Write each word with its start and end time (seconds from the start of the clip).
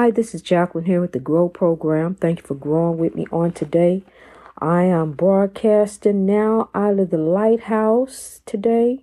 Hi, 0.00 0.12
this 0.12 0.32
is 0.32 0.42
Jacqueline 0.42 0.84
here 0.84 1.00
with 1.00 1.10
the 1.10 1.18
Grow 1.18 1.48
Program. 1.48 2.14
Thank 2.14 2.38
you 2.38 2.46
for 2.46 2.54
growing 2.54 2.98
with 2.98 3.16
me 3.16 3.26
on 3.32 3.50
today. 3.50 4.04
I 4.56 4.84
am 4.84 5.10
broadcasting 5.10 6.24
now 6.24 6.70
out 6.72 7.00
of 7.00 7.10
the 7.10 7.18
lighthouse 7.18 8.40
today, 8.46 9.02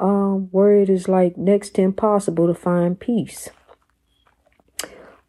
um, 0.00 0.48
where 0.50 0.74
it 0.74 0.88
is 0.88 1.06
like 1.06 1.36
next 1.36 1.74
to 1.74 1.82
impossible 1.82 2.46
to 2.46 2.54
find 2.54 2.98
peace. 2.98 3.50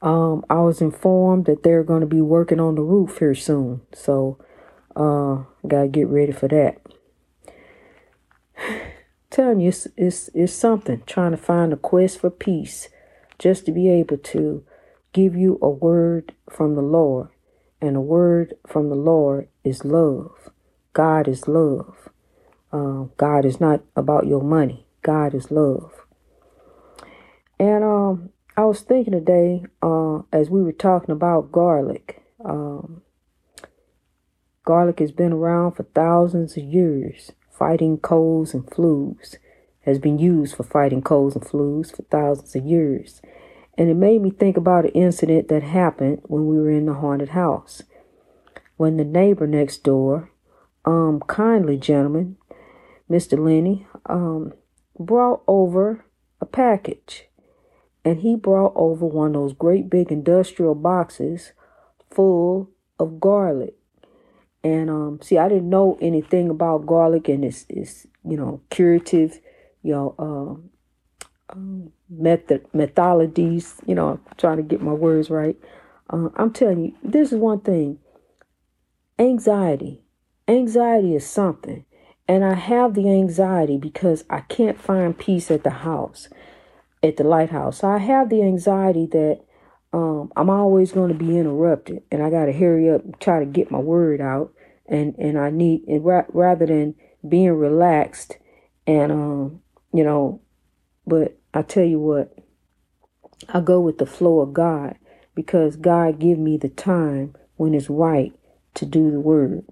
Um, 0.02 0.46
I 0.50 0.62
was 0.62 0.80
informed 0.80 1.48
that 1.48 1.64
they're 1.64 1.84
going 1.84 2.00
to 2.00 2.08
be 2.08 2.22
working 2.22 2.62
on 2.62 2.76
the 2.76 2.82
roof 2.82 3.20
here 3.20 3.36
soon, 3.36 3.82
so 3.92 4.38
uh, 4.96 5.44
gotta 5.68 5.90
get 5.90 6.08
ready 6.08 6.32
for 6.32 6.48
that. 6.48 6.82
Telling 9.30 9.60
you, 9.60 9.68
it's, 9.68 9.86
it's, 9.98 10.30
it's 10.34 10.54
something 10.54 11.04
trying 11.06 11.32
to 11.32 11.38
find 11.38 11.74
a 11.74 11.76
quest 11.76 12.22
for 12.22 12.30
peace, 12.30 12.88
just 13.38 13.66
to 13.66 13.74
be 13.74 13.90
able 13.90 14.18
to 14.18 14.64
give 15.14 15.36
you 15.36 15.58
a 15.62 15.70
word 15.70 16.34
from 16.50 16.76
the 16.76 16.82
Lord. 16.82 17.30
And 17.80 17.96
a 17.96 18.02
word 18.02 18.56
from 18.68 18.90
the 18.90 18.96
Lord 18.96 19.48
is 19.64 19.86
love. 19.86 20.50
God 20.94 21.28
is 21.28 21.48
love. 21.48 22.10
Uh, 22.72 23.06
God 23.18 23.46
is 23.46 23.60
not 23.60 23.82
about 23.96 24.26
your 24.26 24.42
money. 24.42 24.88
God 25.02 25.34
is 25.36 25.52
love. 25.52 25.92
And 27.60 27.84
um, 27.84 28.30
I 28.58 28.66
was 28.66 28.82
thinking 28.82 29.14
today, 29.14 29.64
uh, 29.82 30.20
as 30.32 30.50
we 30.50 30.62
were 30.64 30.72
talking 30.72 31.12
about 31.12 31.52
garlic. 31.52 32.22
Um, 32.44 33.02
garlic 34.66 35.00
has 35.00 35.12
been 35.12 35.34
around 35.34 35.74
for 35.74 35.84
thousands 35.84 36.58
of 36.58 36.64
years, 36.64 37.32
fighting 37.52 37.98
colds 37.98 38.54
and 38.54 38.66
flus. 38.66 39.36
Has 39.86 40.00
been 40.00 40.18
used 40.18 40.56
for 40.56 40.64
fighting 40.64 41.02
colds 41.02 41.36
and 41.36 41.44
flus 41.44 41.94
for 41.94 42.04
thousands 42.04 42.56
of 42.56 42.66
years. 42.66 43.22
And 43.78 43.90
it 43.90 43.96
made 43.96 44.22
me 44.22 44.30
think 44.30 44.56
about 44.56 44.86
an 44.86 44.92
incident 44.92 45.48
that 45.48 45.64
happened 45.64 46.22
when 46.24 46.46
we 46.46 46.58
were 46.58 46.70
in 46.70 46.86
the 46.86 46.94
haunted 46.94 47.30
house. 47.30 47.82
When 48.78 48.98
the 48.98 49.04
neighbor 49.04 49.48
next 49.48 49.84
door, 49.84 50.32
um, 50.86 51.22
kindly 51.28 51.78
gentleman, 51.78 52.38
Mr. 53.10 53.38
Lenny, 53.38 53.88
um, 54.06 54.54
brought 55.00 55.44
over 55.48 56.06
a 56.40 56.46
package. 56.46 57.26
And 58.06 58.20
he 58.20 58.36
brought 58.36 58.74
over 58.76 59.06
one 59.06 59.28
of 59.28 59.34
those 59.34 59.54
great 59.54 59.90
big 59.90 60.12
industrial 60.12 60.76
boxes 60.76 61.54
full 62.12 62.70
of 63.00 63.20
garlic. 63.20 63.76
And 64.64 64.90
um, 64.90 65.20
see, 65.22 65.38
I 65.38 65.50
didn't 65.50 65.70
know 65.70 65.98
anything 66.02 66.50
about 66.50 66.86
garlic 66.86 67.28
and 67.28 67.44
its, 67.44 67.66
its 67.70 68.08
you 68.24 68.38
know, 68.38 68.62
curative, 68.70 69.40
you 69.82 69.92
know, 69.92 70.16
um, 70.20 70.70
um, 71.50 71.92
method 72.18 72.66
methodologies. 72.74 73.76
You 73.88 73.96
know, 73.96 74.10
I'm 74.10 74.22
trying 74.38 74.58
to 74.58 74.64
get 74.64 74.82
my 74.82 74.94
words 74.94 75.30
right. 75.30 75.58
Uh, 76.10 76.30
I'm 76.36 76.52
telling 76.52 76.86
you, 76.86 76.96
this 77.04 77.32
is 77.32 77.40
one 77.40 77.62
thing. 77.62 78.00
Anxiety. 79.20 80.02
Anxiety 80.48 81.16
is 81.16 81.26
something. 81.26 81.86
And 82.28 82.44
I 82.46 82.54
have 82.54 82.94
the 82.94 83.10
anxiety 83.10 83.78
because 83.78 84.24
I 84.30 84.42
can't 84.42 84.80
find 84.80 85.18
peace 85.18 85.52
at 85.52 85.64
the 85.64 85.70
house, 85.70 86.30
at 87.02 87.18
the 87.18 87.24
lighthouse. 87.24 87.80
So 87.80 87.90
I 87.90 87.98
have 87.98 88.30
the 88.30 88.42
anxiety 88.42 89.08
that 89.08 89.42
um, 89.92 90.32
I'm 90.36 90.50
always 90.50 90.92
going 90.92 91.10
to 91.10 91.18
be 91.18 91.38
interrupted 91.38 92.02
and 92.12 92.24
I 92.24 92.30
got 92.30 92.46
to 92.46 92.54
hurry 92.54 92.90
up 92.90 93.04
and 93.04 93.20
try 93.20 93.40
to 93.40 93.46
get 93.46 93.72
my 93.72 93.80
word 93.80 94.22
out. 94.22 94.54
And, 94.86 95.16
and 95.18 95.38
I 95.38 95.50
need, 95.50 95.84
and 95.88 96.04
ra- 96.04 96.26
rather 96.30 96.66
than 96.66 96.96
being 97.28 97.52
relaxed 97.52 98.38
and, 98.86 99.12
um, 99.12 99.62
you 99.94 100.04
know, 100.04 100.42
but 101.06 101.38
I 101.54 101.62
tell 101.62 101.86
you 101.86 102.00
what, 102.00 102.36
I 103.50 103.62
go 103.62 103.80
with 103.80 103.98
the 103.98 104.06
flow 104.06 104.40
of 104.40 104.54
God 104.54 104.98
because 105.36 105.76
God 105.76 106.20
give 106.20 106.40
me 106.40 106.58
the 106.58 106.70
time 106.70 107.36
when 107.58 107.74
it's 107.74 107.90
right 107.90 108.34
to 108.76 108.86
do 108.86 109.12
the 109.12 109.20
word. 109.20 109.66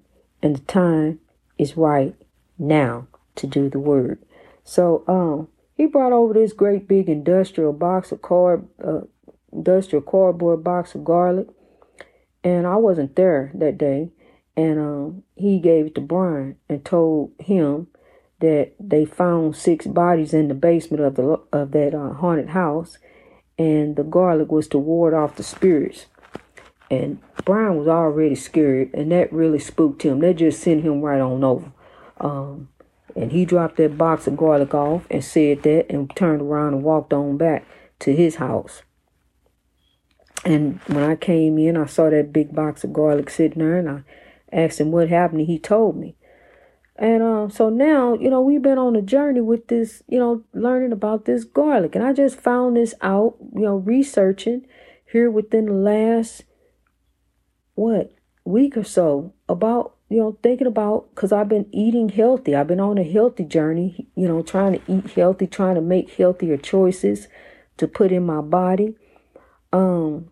And 0.43 0.55
the 0.55 0.61
time 0.61 1.19
is 1.57 1.77
right 1.77 2.15
now 2.57 3.07
to 3.35 3.47
do 3.47 3.69
the 3.69 3.79
word. 3.79 4.23
So 4.63 5.03
um 5.07 5.47
he 5.75 5.85
brought 5.87 6.13
over 6.13 6.33
this 6.33 6.53
great 6.53 6.87
big 6.87 7.09
industrial 7.09 7.73
box 7.73 8.11
of 8.11 8.21
card 8.21 8.67
uh, 8.83 9.01
industrial 9.51 10.03
cardboard 10.03 10.63
box 10.63 10.93
of 10.93 11.03
garlic. 11.03 11.47
And 12.43 12.67
I 12.67 12.75
wasn't 12.75 13.15
there 13.15 13.51
that 13.55 13.77
day. 13.77 14.11
And 14.55 14.79
um 14.79 15.23
he 15.35 15.59
gave 15.59 15.87
it 15.87 15.95
to 15.95 16.01
Brian 16.01 16.57
and 16.69 16.83
told 16.85 17.31
him 17.39 17.87
that 18.41 18.73
they 18.79 19.05
found 19.05 19.55
six 19.55 19.87
bodies 19.87 20.33
in 20.33 20.47
the 20.47 20.53
basement 20.53 21.03
of 21.03 21.15
the 21.15 21.39
of 21.51 21.71
that 21.71 21.95
uh, 21.95 22.13
haunted 22.13 22.49
house, 22.49 22.97
and 23.57 23.95
the 23.95 24.03
garlic 24.03 24.51
was 24.51 24.67
to 24.69 24.77
ward 24.77 25.13
off 25.13 25.35
the 25.35 25.43
spirits. 25.43 26.07
And 26.89 27.19
Brian 27.45 27.77
was 27.77 27.87
already 27.87 28.35
scared, 28.35 28.93
and 28.93 29.11
that 29.11 29.31
really 29.31 29.59
spooked 29.59 30.03
him. 30.03 30.19
That 30.19 30.35
just 30.35 30.61
sent 30.61 30.83
him 30.83 31.01
right 31.01 31.21
on 31.21 31.43
over. 31.43 31.71
Um, 32.19 32.67
and 33.15 33.31
he 33.31 33.45
dropped 33.45 33.77
that 33.77 33.97
box 33.97 34.27
of 34.27 34.35
garlic 34.35 34.73
off 34.73 35.07
and 35.09 35.23
said 35.23 35.63
that, 35.63 35.89
and 35.89 36.13
turned 36.15 36.41
around 36.41 36.73
and 36.73 36.83
walked 36.83 37.13
on 37.13 37.37
back 37.37 37.65
to 37.99 38.13
his 38.13 38.35
house. 38.35 38.81
And 40.43 40.79
when 40.87 41.03
I 41.03 41.15
came 41.15 41.57
in, 41.57 41.77
I 41.77 41.85
saw 41.85 42.09
that 42.09 42.33
big 42.33 42.53
box 42.53 42.83
of 42.83 42.93
garlic 42.93 43.29
sitting 43.29 43.59
there, 43.59 43.77
and 43.77 43.89
I 43.89 44.03
asked 44.51 44.81
him 44.81 44.91
what 44.91 45.09
happened. 45.09 45.41
and 45.41 45.49
He 45.49 45.59
told 45.59 45.95
me. 45.95 46.15
And 47.01 47.23
um, 47.23 47.49
so 47.49 47.69
now, 47.69 48.13
you 48.13 48.29
know, 48.29 48.41
we've 48.41 48.61
been 48.61 48.77
on 48.77 48.95
a 48.95 49.01
journey 49.01 49.41
with 49.41 49.69
this, 49.69 50.03
you 50.07 50.19
know, 50.19 50.43
learning 50.53 50.91
about 50.91 51.25
this 51.25 51.43
garlic. 51.43 51.95
And 51.95 52.05
I 52.05 52.13
just 52.13 52.39
found 52.39 52.77
this 52.77 52.93
out, 53.01 53.37
you 53.55 53.63
know, 53.63 53.77
researching 53.77 54.67
here 55.11 55.31
within 55.31 55.65
the 55.65 55.73
last, 55.73 56.43
what, 57.73 58.13
week 58.45 58.77
or 58.77 58.83
so 58.83 59.33
about, 59.49 59.95
you 60.09 60.19
know, 60.19 60.37
thinking 60.43 60.67
about, 60.67 61.09
because 61.15 61.31
I've 61.31 61.49
been 61.49 61.65
eating 61.71 62.09
healthy. 62.09 62.53
I've 62.53 62.67
been 62.67 62.79
on 62.79 62.99
a 62.99 63.03
healthy 63.03 63.45
journey, 63.45 64.07
you 64.15 64.27
know, 64.27 64.43
trying 64.43 64.73
to 64.73 64.81
eat 64.87 65.09
healthy, 65.13 65.47
trying 65.47 65.75
to 65.75 65.81
make 65.81 66.13
healthier 66.13 66.55
choices 66.55 67.27
to 67.77 67.87
put 67.87 68.11
in 68.11 68.27
my 68.27 68.41
body. 68.41 68.93
Um, 69.73 70.29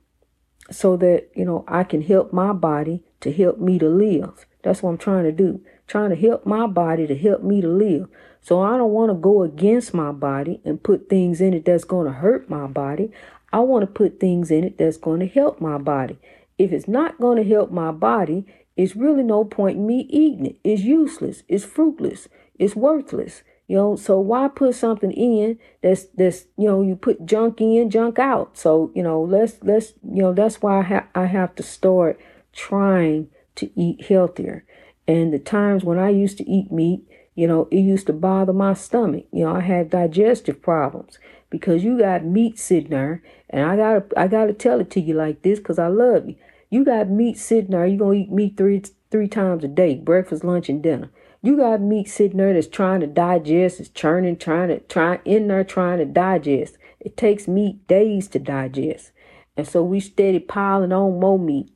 so 0.70 0.96
that, 0.98 1.32
you 1.36 1.46
know, 1.46 1.66
I 1.68 1.84
can 1.84 2.04
help 2.04 2.32
my 2.32 2.54
body 2.54 3.02
to 3.22 3.34
help 3.34 3.58
me 3.58 3.80
to 3.80 3.90
live. 3.90 4.46
That's 4.62 4.84
what 4.84 4.92
I'm 4.92 4.98
trying 5.00 5.24
to 5.24 5.32
do 5.32 5.62
trying 5.90 6.12
to 6.12 6.16
help 6.16 6.46
my 6.46 6.68
body 6.68 7.08
to 7.08 7.18
help 7.18 7.44
me 7.44 7.60
to 7.62 7.68
live. 7.68 8.08
So 8.42 8.62
I 8.62 8.78
don't 8.78 8.92
want 8.92 9.10
to 9.10 9.16
go 9.16 9.44
against 9.44 9.94
my 9.94 10.12
body 10.12 10.62
and 10.64 10.82
put 10.82 11.10
things 11.10 11.42
in 11.42 11.54
it 11.54 11.66
that's 11.66 11.84
going 11.84 12.06
to 12.06 12.14
hurt 12.14 12.50
my 12.50 12.68
body. 12.68 13.12
I 13.52 13.60
want 13.60 13.82
to 13.82 13.88
put 13.88 14.20
things 14.20 14.52
in 14.52 14.64
it 14.64 14.78
that's 14.78 14.98
going 14.98 15.20
to 15.20 15.28
help 15.28 15.60
my 15.60 15.78
body. 15.78 16.18
If 16.58 16.72
it's 16.72 16.88
not 16.88 17.20
going 17.20 17.38
to 17.44 17.50
help 17.50 17.72
my 17.72 17.92
body, 17.92 18.46
it's 18.78 18.96
really 18.96 19.24
no 19.24 19.44
point 19.44 19.78
in 19.78 19.88
me 19.88 20.08
eating 20.10 20.46
it. 20.46 20.60
It's 20.64 20.84
useless. 20.84 21.44
It's 21.48 21.66
fruitless. 21.66 22.30
It's 22.58 22.76
worthless. 22.76 23.44
You 23.68 23.76
know, 23.76 23.96
so 23.96 24.20
why 24.20 24.48
put 24.48 24.76
something 24.76 25.12
in 25.12 25.60
that's 25.84 26.06
that's 26.16 26.46
you 26.58 26.68
know 26.68 26.82
you 26.82 26.96
put 26.96 27.26
junk 27.26 27.62
in, 27.62 27.92
junk 27.92 28.18
out. 28.18 28.58
So 28.58 28.92
you 28.96 29.04
know, 29.04 29.22
let's 29.22 29.58
let's 29.62 29.94
you 30.04 30.24
know 30.24 30.34
that's 30.34 30.62
why 30.62 30.80
I 30.80 30.84
have 30.84 31.08
I 31.14 31.26
have 31.26 31.56
to 31.56 31.64
start 31.64 32.20
trying 32.52 33.30
to 33.56 33.70
eat 33.80 34.06
healthier. 34.06 34.66
And 35.10 35.34
the 35.34 35.40
times 35.40 35.84
when 35.84 35.98
I 35.98 36.10
used 36.10 36.38
to 36.38 36.48
eat 36.48 36.72
meat, 36.72 37.02
you 37.34 37.48
know, 37.48 37.68
it 37.72 37.80
used 37.80 38.06
to 38.06 38.14
bother 38.14 38.54
my 38.54 38.76
stomach. 38.76 39.26
You 39.32 39.46
know, 39.46 39.56
I 39.56 39.62
had 39.62 39.90
digestive 39.90 40.62
problems 40.62 41.18
because 41.50 41.84
you 41.84 41.98
got 41.98 42.24
meat 42.24 42.60
sitting 42.60 42.92
there, 42.92 43.24
and 43.50 43.66
I 43.66 43.76
gotta 43.76 44.06
I 44.16 44.28
gotta 44.28 44.54
tell 44.54 44.80
it 44.80 44.92
to 44.92 45.02
you 45.02 45.16
like 45.16 45.42
this 45.42 45.58
because 45.58 45.80
I 45.80 45.88
love 45.88 46.30
you. 46.30 46.36
You 46.70 46.86
got 46.86 47.10
meat 47.10 47.40
sitting 47.40 47.72
there. 47.72 47.88
You 47.88 47.98
gonna 47.98 48.20
eat 48.20 48.32
meat 48.32 48.56
three 48.56 48.84
three 49.10 49.28
times 49.28 49.64
a 49.64 49.68
day, 49.68 49.96
breakfast, 49.96 50.44
lunch, 50.44 50.70
and 50.70 50.84
dinner. 50.84 51.10
You 51.42 51.58
got 51.58 51.82
meat 51.82 52.08
sitting 52.08 52.38
there 52.38 52.54
that's 52.54 52.68
trying 52.68 53.00
to 53.00 53.08
digest, 53.08 53.80
it's 53.80 53.90
churning, 53.90 54.38
trying 54.38 54.68
to 54.68 54.80
try 54.82 55.22
in 55.26 55.48
there 55.48 55.64
trying 55.64 55.98
to 55.98 56.06
digest. 56.06 56.78
It 57.00 57.18
takes 57.18 57.48
meat 57.48 57.88
days 57.88 58.28
to 58.28 58.38
digest, 58.38 59.12
and 59.58 59.68
so 59.68 59.82
we 59.82 60.02
steady 60.02 60.38
piling 60.38 60.94
on 60.94 61.20
more 61.20 61.40
meat. 61.40 61.72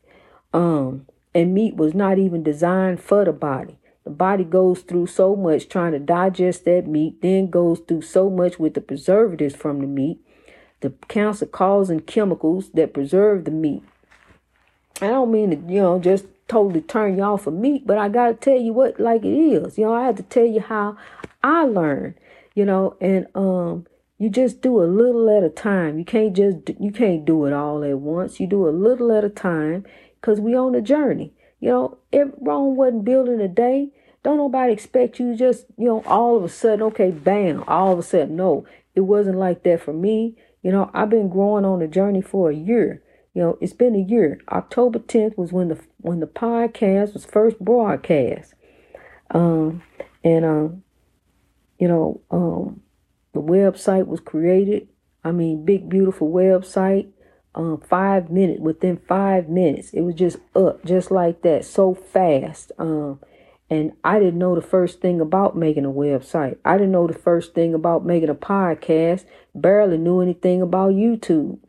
Um, 0.53 1.07
and 1.33 1.53
meat 1.53 1.75
was 1.75 1.94
not 1.94 2.18
even 2.18 2.44
designed 2.44 3.01
for 3.01 3.25
the 3.25 3.33
body. 3.33 3.77
The 4.03 4.09
body 4.09 4.44
goes 4.44 4.81
through 4.81 5.07
so 5.07 5.35
much 5.35 5.69
trying 5.69 5.94
to 5.94 6.00
digest 6.00 6.65
that 6.65 6.88
meat, 6.88 7.21
then 7.21 7.50
goes 7.50 7.80
through 7.80 8.01
so 8.01 8.30
much 8.30 8.59
with 8.59 8.74
the 8.74 8.81
preservatives 8.81 9.56
from 9.56 9.80
the 9.80 9.88
meat, 9.88 10.19
the 10.81 10.91
cancer 11.07 11.45
causing 11.45 12.01
chemicals 12.01 12.69
that 12.71 12.94
preserve 12.94 13.45
the 13.45 13.51
meat. 13.51 13.83
I 15.01 15.07
don't 15.07 15.31
mean 15.31 15.51
to, 15.51 15.74
you 15.74 15.81
know, 15.81 16.00
just 16.00 16.25
totally 16.47 16.81
turn 16.81 17.19
off 17.21 17.47
of 17.47 17.53
meat, 17.53 17.88
but 17.88 17.97
I 17.97 18.09
got 18.09 18.27
to 18.27 18.33
tell 18.33 18.59
you 18.59 18.74
what, 18.74 19.00
like 19.00 19.24
it 19.24 19.29
is. 19.29 19.77
You 19.77 19.86
know, 19.86 19.94
I 19.94 20.06
had 20.06 20.18
to 20.18 20.24
tell 20.24 20.45
you 20.45 20.59
how 20.59 20.97
I 21.41 21.63
learned, 21.63 22.15
you 22.53 22.65
know, 22.65 22.97
and 23.00 23.27
um, 23.33 23.88
you 24.18 24.29
just 24.29 24.62
do 24.62 24.83
a 24.83 24.86
little 24.86 25.29
at 25.36 25.44
a 25.44 25.50
time. 25.50 25.97
You 25.97 26.06
can't 26.06 26.36
just, 26.36 26.57
you 26.79 26.91
can't 26.91 27.25
do 27.25 27.45
it 27.45 27.53
all 27.53 27.83
at 27.83 27.97
once. 28.00 28.39
You 28.39 28.47
do 28.47 28.68
a 28.68 28.71
little 28.71 29.12
at 29.12 29.24
a 29.24 29.29
time 29.29 29.86
because 30.23 30.39
we 30.39 30.55
on 30.55 30.73
a 30.73 30.81
journey. 30.81 31.33
You 31.59 31.69
know, 31.69 31.97
if 32.13 32.29
Rome 32.39 32.77
wasn't 32.77 33.03
built 33.03 33.27
in 33.27 33.41
a 33.41 33.47
day, 33.49 33.89
don't 34.23 34.37
nobody 34.37 34.71
expect 34.71 35.19
you 35.19 35.35
just, 35.35 35.65
you 35.77 35.85
know, 35.85 36.01
all 36.05 36.37
of 36.37 36.45
a 36.45 36.49
sudden, 36.49 36.81
okay, 36.83 37.11
bam, 37.11 37.65
all 37.67 37.91
of 37.91 37.99
a 37.99 38.03
sudden. 38.03 38.37
No, 38.37 38.65
it 38.95 39.01
wasn't 39.01 39.37
like 39.37 39.63
that 39.63 39.81
for 39.81 39.91
me. 39.91 40.37
You 40.61 40.71
know, 40.71 40.89
I've 40.93 41.09
been 41.09 41.27
growing 41.27 41.65
on 41.65 41.81
a 41.81 41.89
journey 41.89 42.21
for 42.21 42.49
a 42.49 42.55
year. 42.55 43.03
You 43.33 43.41
know, 43.41 43.57
it's 43.59 43.73
been 43.73 43.95
a 43.95 43.99
year. 43.99 44.39
October 44.49 44.99
10th 44.99 45.37
was 45.37 45.51
when 45.51 45.67
the 45.67 45.79
when 45.97 46.21
the 46.21 46.27
podcast 46.27 47.13
was 47.13 47.25
first 47.25 47.59
broadcast. 47.59 48.53
Um, 49.31 49.83
and 50.23 50.45
um, 50.45 50.83
you 51.79 51.89
know, 51.89 52.21
um, 52.31 52.81
the 53.33 53.41
website 53.41 54.07
was 54.07 54.21
created. 54.21 54.87
I 55.25 55.31
mean, 55.31 55.65
big 55.65 55.89
beautiful 55.89 56.31
website. 56.31 57.09
Um, 57.55 57.77
five 57.77 58.31
minutes 58.31 58.59
within 58.61 58.97
five 58.97 59.47
minutes, 59.47 59.91
it 59.91 60.01
was 60.01 60.15
just 60.15 60.38
up 60.55 60.83
just 60.85 61.11
like 61.11 61.44
that, 61.44 61.65
so 61.65 61.94
fast. 61.94 62.71
Um, 62.79 63.19
and 63.69 63.94
I 64.03 64.19
didn't 64.19 64.39
know 64.39 64.55
the 64.55 64.61
first 64.61 65.01
thing 65.01 65.21
about 65.21 65.55
making 65.55 65.85
a 65.85 65.91
website. 65.91 66.57
I 66.63 66.77
didn't 66.77 66.91
know 66.91 67.07
the 67.07 67.17
first 67.17 67.53
thing 67.53 67.73
about 67.73 68.05
making 68.05 68.29
a 68.29 68.35
podcast. 68.35 69.25
Barely 69.55 69.97
knew 69.97 70.21
anything 70.21 70.61
about 70.61 70.94
YouTube. 70.94 71.59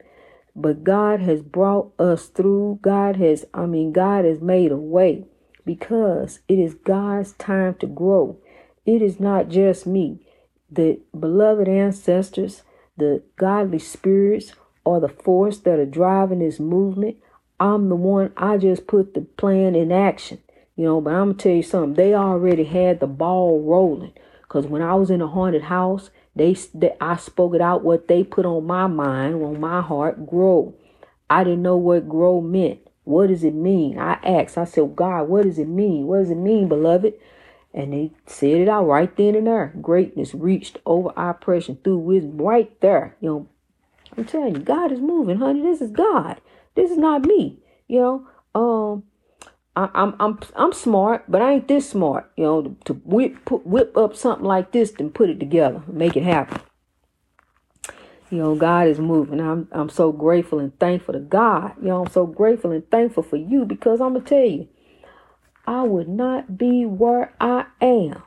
But 0.57 0.85
God 0.85 1.21
has 1.21 1.43
brought 1.43 1.93
us 1.99 2.27
through. 2.27 2.81
God 2.83 3.17
has, 3.17 3.45
I 3.55 3.67
mean, 3.67 3.93
God 3.93 4.25
has 4.25 4.41
made 4.41 4.71
a 4.71 4.77
way 4.77 5.25
because 5.65 6.41
it 6.49 6.59
is 6.59 6.75
God's 6.75 7.33
time 7.33 7.75
to 7.77 7.87
grow. 7.87 8.39
It 8.85 9.01
is 9.01 9.19
not 9.19 9.49
just 9.49 9.87
me. 9.87 10.27
The 10.71 11.01
beloved 11.19 11.69
ancestors, 11.69 12.63
the 12.97 13.23
godly 13.37 13.79
spirits, 13.79 14.53
are 14.87 15.01
the 15.01 15.09
force 15.09 15.59
that 15.59 15.79
are 15.79 15.87
driving 15.87 16.41
this 16.41 16.61
movement. 16.61 17.17
I'm 17.59 17.89
the 17.89 17.97
one, 17.97 18.33
I 18.37 18.57
just 18.57 18.87
put 18.87 19.15
the 19.15 19.23
plan 19.23 19.75
in 19.75 19.93
action. 19.93 20.39
You 20.77 20.85
know, 20.85 21.01
but 21.01 21.15
I'm 21.15 21.37
to 21.37 21.43
tell 21.43 21.53
you 21.53 21.63
something. 21.63 21.95
They 21.95 22.15
already 22.15 22.65
had 22.65 23.01
the 23.01 23.07
ball 23.07 23.63
rolling. 23.63 24.13
Because 24.43 24.67
when 24.67 24.83
I 24.83 24.95
was 24.95 25.11
in 25.11 25.21
a 25.21 25.29
haunted 25.29 25.63
house, 25.63 26.11
they, 26.35 26.55
they 26.75 26.95
I 27.01 27.17
spoke 27.17 27.55
it 27.55 27.61
out 27.61 27.85
what 27.85 28.09
they 28.09 28.25
put 28.25 28.45
on 28.45 28.67
my 28.67 28.87
mind, 28.87 29.37
on 29.37 29.61
my 29.61 29.81
heart, 29.81 30.27
grow. 30.27 30.75
I 31.31 31.45
didn't 31.45 31.63
know 31.63 31.77
what 31.77 32.09
grow 32.09 32.41
meant. 32.41 32.81
What 33.05 33.29
does 33.29 33.45
it 33.45 33.55
mean? 33.55 33.99
I 33.99 34.15
asked. 34.25 34.59
I 34.59 34.65
said, 34.65 34.97
God, 34.97 35.25
what 35.29 35.45
does 35.45 35.59
it 35.59 35.69
mean? 35.69 36.07
What 36.07 36.21
does 36.21 36.31
it 36.31 36.37
mean, 36.37 36.69
beloved? 36.69 37.15
And 37.73 37.93
they 37.93 38.13
said 38.27 38.61
it 38.61 38.69
out 38.69 38.87
right 38.87 39.15
then 39.17 39.35
and 39.35 39.47
there. 39.47 39.73
Greatness 39.81 40.35
reached 40.35 40.79
over 40.87 41.13
oppression 41.17 41.79
through 41.83 41.99
wisdom 41.99 42.39
right 42.39 42.81
there. 42.81 43.17
You 43.21 43.29
know, 43.29 43.49
I'm 44.17 44.25
telling 44.25 44.57
you, 44.57 44.63
God 44.63 44.93
is 44.93 45.01
moving, 45.01 45.39
honey. 45.39 45.63
This 45.63 45.81
is 45.81 45.91
God. 45.91 46.41
This 46.75 46.91
is 46.91 46.99
not 46.99 47.27
me. 47.27 47.59
You 47.89 48.01
know, 48.01 48.29
um, 48.55 49.05
I, 49.77 49.89
I'm 49.95 50.15
I'm 50.21 50.39
I'm 50.55 50.73
smart, 50.73 51.25
but 51.29 51.43
I 51.43 51.53
ain't 51.53 51.69
this 51.69 51.89
smart. 51.89 52.31
You 52.37 52.45
know, 52.45 52.63
to, 52.63 52.77
to 52.87 52.93
whip 53.05 53.45
put, 53.45 53.67
whip 53.67 53.97
up 53.97 54.17
something 54.17 54.47
like 54.47 54.73
this 54.73 54.93
and 54.99 55.15
put 55.15 55.31
it 55.31 55.41
together, 55.41 55.83
make 55.89 56.17
it 56.17 56.23
happen. 56.23 56.61
You 58.31 58.39
know, 58.39 58.55
God 58.55 58.89
is 58.89 58.99
moving. 58.99 59.41
I'm 59.41 59.69
I'm 59.73 59.89
so 59.89 60.13
grateful 60.13 60.59
and 60.59 60.79
thankful 60.79 61.15
to 61.15 61.21
God. 61.21 61.73
You 61.81 61.89
know, 61.89 62.03
I'm 62.03 62.11
so 62.11 62.27
grateful 62.27 62.71
and 62.71 62.89
thankful 62.91 63.23
for 63.23 63.37
you 63.37 63.65
because 63.65 64.01
I'm 64.01 64.15
gonna 64.15 64.25
tell 64.25 64.45
you, 64.45 64.69
I 65.67 65.83
would 65.83 66.09
not 66.09 66.57
be 66.57 66.85
where 66.85 67.35
I 67.41 67.67
am 67.81 68.23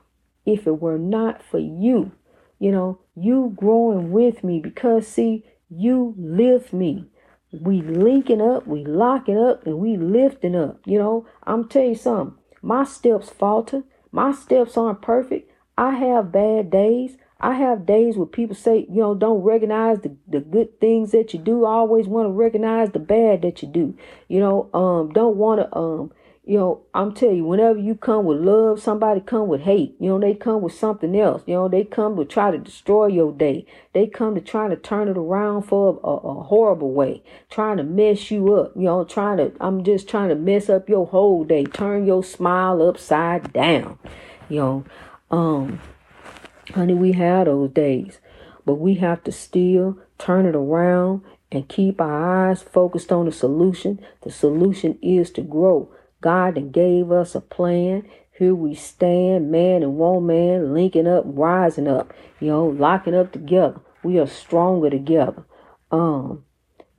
if 0.45 0.67
it 0.67 0.81
were 0.81 0.97
not 0.97 1.41
for 1.43 1.59
you. 1.59 2.11
You 2.59 2.71
know, 2.71 2.99
you 3.15 3.53
growing 3.55 4.11
with 4.11 4.43
me 4.43 4.59
because 4.59 5.07
see, 5.07 5.45
you 5.69 6.15
lift 6.17 6.73
me 6.73 7.05
we 7.51 7.81
linking 7.81 8.41
up, 8.41 8.67
we 8.67 8.83
locking 8.83 9.37
up, 9.37 9.65
and 9.65 9.79
we 9.79 9.95
lifting 9.97 10.55
up. 10.55 10.79
You 10.85 10.99
know, 10.99 11.25
I'm 11.43 11.67
tell 11.67 11.85
you 11.85 11.95
something. 11.95 12.37
My 12.61 12.83
steps 12.83 13.29
falter. 13.29 13.83
My 14.11 14.31
steps 14.31 14.77
aren't 14.77 15.01
perfect. 15.01 15.51
I 15.77 15.91
have 15.95 16.31
bad 16.31 16.69
days. 16.69 17.17
I 17.39 17.53
have 17.53 17.85
days 17.85 18.17
where 18.17 18.25
people 18.25 18.55
say, 18.55 18.87
you 18.89 18.99
know, 19.01 19.13
don't 19.13 19.43
recognize 19.43 19.99
the, 19.99 20.15
the 20.27 20.39
good 20.39 20.79
things 20.79 21.11
that 21.11 21.33
you 21.33 21.39
do. 21.39 21.65
I 21.65 21.73
always 21.73 22.07
want 22.07 22.25
to 22.25 22.31
recognize 22.31 22.91
the 22.91 22.99
bad 22.99 23.43
that 23.43 23.61
you 23.61 23.67
do. 23.67 23.95
You 24.27 24.39
know, 24.39 24.69
um, 24.73 25.11
don't 25.13 25.37
want 25.37 25.61
to 25.61 25.77
um 25.77 26.11
you 26.47 26.57
know, 26.57 26.81
I'm 26.93 27.13
telling 27.13 27.35
you, 27.35 27.45
whenever 27.45 27.77
you 27.77 27.93
come 27.93 28.23
with 28.23 28.39
love, 28.39 28.81
somebody 28.81 29.19
come 29.19 29.49
with 29.49 29.61
hate. 29.61 29.97
You 29.99 30.11
know, 30.11 30.19
they 30.19 30.33
come 30.33 30.61
with 30.61 30.73
something 30.73 31.13
else. 31.19 31.43
You 31.45 31.55
know, 31.55 31.67
they 31.67 31.83
come 31.83 32.15
to 32.15 32.23
try 32.23 32.51
to 32.51 32.57
destroy 32.57 33.07
your 33.07 33.33
day. 33.33 33.65
They 33.91 34.07
come 34.07 34.33
to 34.35 34.39
try 34.39 34.69
to 34.69 34.77
turn 34.77 35.09
it 35.09 35.17
around 35.17 35.63
for 35.63 35.99
a, 36.01 36.07
a, 36.07 36.43
horrible 36.43 36.93
way, 36.93 37.21
trying 37.49 37.75
to 37.77 37.83
mess 37.83 38.31
you 38.31 38.53
up. 38.53 38.71
You 38.77 38.83
know, 38.83 39.03
trying 39.03 39.37
to, 39.37 39.51
I'm 39.59 39.83
just 39.83 40.07
trying 40.07 40.29
to 40.29 40.35
mess 40.35 40.69
up 40.69 40.87
your 40.87 41.05
whole 41.07 41.43
day, 41.43 41.65
turn 41.65 42.07
your 42.07 42.23
smile 42.23 42.81
upside 42.81 43.51
down. 43.51 43.99
You 44.47 44.59
know, 44.59 44.85
um, 45.29 45.81
honey, 46.73 46.93
we 46.93 47.11
have 47.11 47.47
those 47.47 47.71
days, 47.71 48.19
but 48.65 48.75
we 48.75 48.95
have 48.95 49.21
to 49.25 49.33
still 49.33 49.99
turn 50.17 50.45
it 50.45 50.55
around 50.55 51.23
and 51.51 51.67
keep 51.67 51.99
our 51.99 52.49
eyes 52.49 52.61
focused 52.61 53.11
on 53.11 53.25
the 53.25 53.33
solution. 53.33 53.99
The 54.21 54.31
solution 54.31 54.97
is 55.01 55.29
to 55.31 55.41
grow 55.41 55.91
God 56.21 56.71
gave 56.71 57.11
us 57.11 57.35
a 57.35 57.41
plan. 57.41 58.09
Here 58.37 58.55
we 58.55 58.75
stand, 58.75 59.51
man 59.51 59.83
and 59.83 59.97
woman, 59.97 60.73
linking 60.73 61.07
up, 61.07 61.23
rising 61.25 61.87
up, 61.87 62.13
you 62.39 62.47
know, 62.47 62.65
locking 62.65 63.15
up 63.15 63.31
together. 63.31 63.79
We 64.03 64.19
are 64.19 64.27
stronger 64.27 64.89
together. 64.89 65.45
Um, 65.91 66.43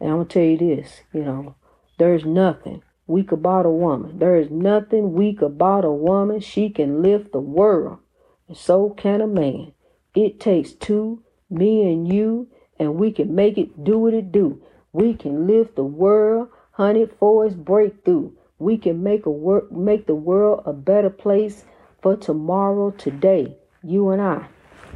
and 0.01 0.11
I'm 0.11 0.17
gonna 0.19 0.25
tell 0.29 0.43
you 0.43 0.59
this, 0.59 1.01
you 1.13 1.25
know, 1.25 1.55
there's 1.99 2.25
nothing 2.25 2.83
weak 3.07 3.33
about 3.33 3.67
a 3.67 3.71
woman. 3.71 4.19
There 4.19 4.37
is 4.37 4.51
nothing 4.51 5.15
weak 5.15 5.43
about 5.43 5.85
a 5.85 5.93
woman. 5.93 6.41
She 6.41 6.71
can 6.71 7.03
lift 7.03 7.33
the 7.33 7.41
world, 7.41 7.99
and 8.47 8.57
so 8.57 8.91
can 8.91 9.21
a 9.21 9.27
man. 9.27 9.73
It 10.15 10.41
takes 10.41 10.73
two, 10.73 11.23
me 11.51 11.91
and 11.91 12.13
you, 12.13 12.49
and 12.79 12.95
we 12.97 13.13
can 13.13 13.35
make 13.35 13.59
it 13.59 13.85
do 13.85 13.99
what 13.99 14.15
it 14.15 14.31
do. 14.31 14.63
We 14.93 15.15
can 15.15 15.47
lift 15.47 15.77
the 15.77 15.85
world, 15.85 16.49
honey, 16.73 17.07
for 17.19 17.47
its 17.47 17.55
breakthrough. 17.55 18.33
We 18.59 18.77
can 18.79 19.03
make 19.03 19.27
a 19.27 19.31
work 19.31 19.71
make 19.71 20.07
the 20.07 20.15
world 20.15 20.63
a 20.67 20.73
better 20.73 21.11
place 21.11 21.65
for 22.03 22.17
tomorrow 22.17 22.91
today. 22.91 23.57
You 23.83 24.11
and 24.11 24.21
I 24.21 24.49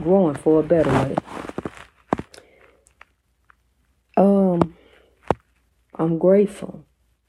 growing 0.02 0.34
for 0.34 0.60
a 0.60 0.62
better 0.62 0.90
way. 0.90 1.16
Um 4.16 4.74
I'm 5.94 6.18
grateful. 6.18 6.84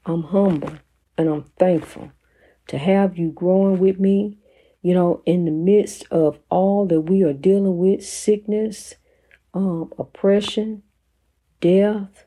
I'm 0.06 0.24
humble 0.24 0.72
and 1.16 1.28
I'm 1.28 1.44
thankful 1.58 2.12
to 2.68 2.78
have 2.78 3.18
you 3.18 3.30
growing 3.30 3.78
with 3.78 3.98
me, 3.98 4.38
you 4.82 4.94
know, 4.94 5.22
in 5.26 5.44
the 5.44 5.50
midst 5.50 6.06
of 6.10 6.38
all 6.50 6.86
that 6.86 7.02
we 7.02 7.22
are 7.22 7.32
dealing 7.32 7.78
with, 7.78 8.04
sickness, 8.04 8.94
um, 9.52 9.92
oppression, 9.98 10.82
death. 11.60 12.24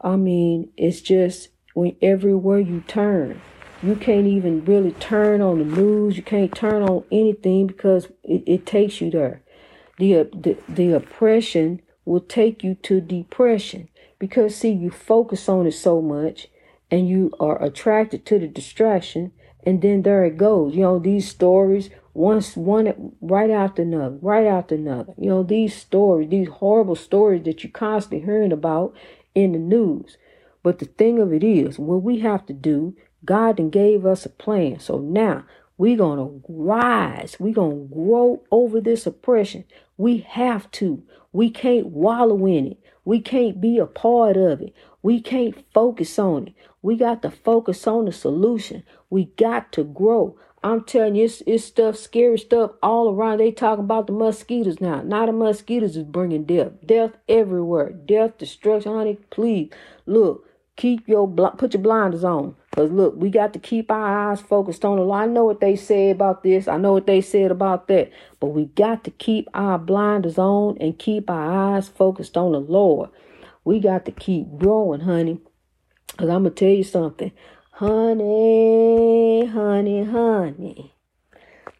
I 0.00 0.16
mean, 0.16 0.70
it's 0.76 1.00
just 1.00 1.48
when 1.78 1.94
everywhere 2.02 2.58
you 2.58 2.82
turn. 2.88 3.40
You 3.84 3.94
can't 3.94 4.26
even 4.26 4.64
really 4.64 4.90
turn 4.90 5.40
on 5.40 5.60
the 5.60 5.64
news. 5.64 6.16
You 6.16 6.24
can't 6.24 6.52
turn 6.52 6.82
on 6.82 7.04
anything 7.12 7.68
because 7.68 8.06
it, 8.24 8.42
it 8.48 8.66
takes 8.66 9.00
you 9.00 9.12
there. 9.12 9.42
The, 9.96 10.16
uh, 10.16 10.24
the, 10.34 10.56
the 10.68 10.92
oppression 10.92 11.80
will 12.04 12.20
take 12.20 12.64
you 12.64 12.74
to 12.82 13.00
depression 13.00 13.88
because, 14.18 14.56
see, 14.56 14.72
you 14.72 14.90
focus 14.90 15.48
on 15.48 15.68
it 15.68 15.72
so 15.72 16.02
much 16.02 16.48
and 16.90 17.08
you 17.08 17.30
are 17.38 17.62
attracted 17.62 18.26
to 18.26 18.40
the 18.40 18.48
distraction. 18.48 19.30
And 19.64 19.80
then 19.80 20.02
there 20.02 20.24
it 20.24 20.36
goes. 20.36 20.74
You 20.74 20.82
know, 20.82 20.98
these 20.98 21.28
stories, 21.28 21.90
once 22.12 22.56
one 22.56 23.12
right 23.20 23.50
after 23.50 23.82
another, 23.82 24.18
right 24.20 24.46
after 24.46 24.74
another. 24.74 25.14
You 25.16 25.28
know, 25.28 25.42
these 25.44 25.76
stories, 25.76 26.30
these 26.30 26.48
horrible 26.48 26.96
stories 26.96 27.44
that 27.44 27.62
you're 27.62 27.70
constantly 27.70 28.26
hearing 28.26 28.50
about 28.50 28.96
in 29.32 29.52
the 29.52 29.60
news. 29.60 30.16
But 30.62 30.78
the 30.78 30.86
thing 30.86 31.18
of 31.18 31.32
it 31.32 31.44
is, 31.44 31.78
what 31.78 32.02
we 32.02 32.20
have 32.20 32.46
to 32.46 32.52
do, 32.52 32.96
God 33.24 33.56
then 33.56 33.70
gave 33.70 34.04
us 34.04 34.26
a 34.26 34.30
plan. 34.30 34.80
So 34.80 34.98
now 34.98 35.44
we're 35.76 35.96
going 35.96 36.18
to 36.18 36.42
rise. 36.48 37.36
We're 37.38 37.54
going 37.54 37.88
to 37.88 37.94
grow 37.94 38.42
over 38.50 38.80
this 38.80 39.06
oppression. 39.06 39.64
We 39.96 40.18
have 40.18 40.70
to. 40.72 41.02
We 41.32 41.50
can't 41.50 41.86
wallow 41.86 42.46
in 42.46 42.66
it. 42.66 42.78
We 43.04 43.20
can't 43.20 43.60
be 43.60 43.78
a 43.78 43.86
part 43.86 44.36
of 44.36 44.60
it. 44.60 44.74
We 45.02 45.20
can't 45.20 45.64
focus 45.72 46.18
on 46.18 46.48
it. 46.48 46.54
We 46.82 46.96
got 46.96 47.22
to 47.22 47.30
focus 47.30 47.86
on 47.86 48.04
the 48.04 48.12
solution. 48.12 48.82
We 49.10 49.26
got 49.36 49.72
to 49.72 49.84
grow. 49.84 50.36
I'm 50.62 50.84
telling 50.84 51.14
you, 51.14 51.24
it's, 51.24 51.42
it's 51.46 51.64
stuff, 51.64 51.96
scary 51.96 52.38
stuff 52.38 52.72
all 52.82 53.14
around. 53.14 53.38
They 53.38 53.52
talking 53.52 53.84
about 53.84 54.08
the 54.08 54.12
mosquitoes 54.12 54.80
now. 54.80 55.02
Now 55.02 55.26
the 55.26 55.32
mosquitoes 55.32 55.96
is 55.96 56.02
bringing 56.02 56.44
death. 56.44 56.72
Death 56.84 57.12
everywhere. 57.28 57.90
Death, 57.90 58.38
destruction, 58.38 58.92
honey. 58.92 59.18
Please, 59.30 59.70
look, 60.06 60.47
keep 60.78 61.06
your, 61.06 61.28
put 61.28 61.74
your 61.74 61.82
blinders 61.82 62.24
on. 62.24 62.56
Because 62.70 62.90
look, 62.90 63.14
we 63.16 63.28
got 63.28 63.52
to 63.52 63.58
keep 63.58 63.90
our 63.90 64.30
eyes 64.30 64.40
focused 64.40 64.84
on 64.84 64.96
the 64.96 65.02
Lord. 65.02 65.22
I 65.22 65.26
know 65.26 65.44
what 65.44 65.60
they 65.60 65.76
say 65.76 66.10
about 66.10 66.42
this. 66.42 66.68
I 66.68 66.78
know 66.78 66.94
what 66.94 67.06
they 67.06 67.20
said 67.20 67.50
about 67.50 67.88
that. 67.88 68.10
But 68.40 68.48
we 68.48 68.66
got 68.66 69.04
to 69.04 69.10
keep 69.10 69.48
our 69.52 69.78
blinders 69.78 70.38
on 70.38 70.78
and 70.80 70.98
keep 70.98 71.28
our 71.28 71.74
eyes 71.74 71.88
focused 71.88 72.36
on 72.36 72.52
the 72.52 72.60
Lord. 72.60 73.10
We 73.64 73.80
got 73.80 74.06
to 74.06 74.12
keep 74.12 74.56
growing, 74.56 75.00
honey. 75.00 75.40
Because 76.12 76.30
I'm 76.30 76.44
to 76.44 76.50
tell 76.50 76.68
you 76.68 76.84
something. 76.84 77.32
Honey, 77.72 79.46
honey, 79.46 80.04
honey. 80.04 80.94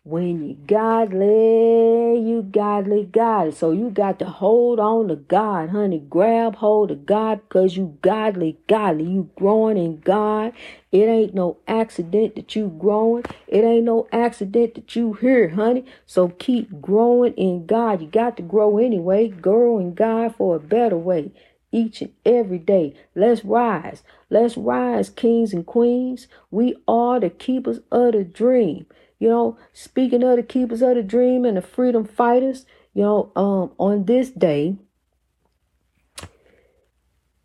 When 0.09 0.49
you 0.49 0.55
godly, 0.67 2.19
you 2.19 2.41
godly 2.51 3.05
God. 3.05 3.53
So 3.53 3.73
you 3.73 3.91
got 3.91 4.19
to 4.21 4.25
hold 4.25 4.81
on 4.81 5.09
to 5.09 5.17
God, 5.17 5.69
honey. 5.69 5.99
Grab 5.99 6.57
hold 6.57 6.91
of 6.91 7.05
God 7.05 7.43
because 7.47 7.77
you 7.77 7.99
godly, 8.01 8.57
godly. 8.69 9.05
You 9.05 9.29
growing 9.37 9.77
in 9.77 10.01
God. 10.01 10.55
It 10.91 11.05
ain't 11.05 11.35
no 11.35 11.59
accident 11.69 12.37
that 12.37 12.57
you 12.57 12.75
growing. 12.79 13.27
It 13.49 13.65
ain't 13.65 13.85
no 13.85 14.09
accident 14.11 14.77
that 14.77 14.97
you 14.97 15.13
here, 15.13 15.51
honey. 15.51 15.85
So 16.07 16.29
keep 16.29 16.81
growing 16.81 17.35
in 17.35 17.67
God. 17.67 18.01
You 18.01 18.07
got 18.07 18.39
to 18.39 18.43
grow 18.43 18.79
anyway. 18.79 19.29
Grow 19.29 19.79
in 19.79 19.93
God 19.93 20.35
for 20.37 20.57
a 20.57 20.59
better 20.59 20.97
way 20.97 21.33
each 21.71 22.01
and 22.01 22.13
every 22.25 22.59
day. 22.59 22.95
Let's 23.15 23.45
rise. 23.45 24.03
Let's 24.31 24.57
rise, 24.57 25.11
kings 25.11 25.53
and 25.53 25.67
queens. 25.67 26.29
We 26.51 26.77
are 26.89 27.21
the 27.21 27.29
keepers 27.29 27.81
of 27.93 28.13
the 28.13 28.25
dream. 28.25 28.87
You 29.19 29.29
know, 29.29 29.59
speaking 29.73 30.23
of 30.23 30.37
the 30.37 30.43
keepers 30.43 30.83
of 30.83 30.95
the 30.95 31.03
dream 31.03 31.45
and 31.45 31.57
the 31.57 31.63
freedom 31.63 32.05
fighters, 32.05 32.67
you 32.95 33.03
know, 33.03 33.33
um, 33.35 33.73
on 33.79 34.05
this 34.05 34.31
day 34.31 34.77